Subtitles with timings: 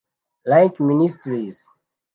[0.51, 1.59] ’Link Ministries’’